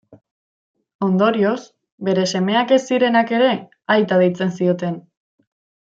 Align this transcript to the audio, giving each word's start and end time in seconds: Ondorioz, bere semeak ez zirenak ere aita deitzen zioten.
Ondorioz, 1.07 1.59
bere 2.09 2.25
semeak 2.33 2.73
ez 2.77 2.81
zirenak 2.87 3.35
ere 3.41 3.53
aita 3.97 4.19
deitzen 4.23 4.55
zioten. 4.61 4.99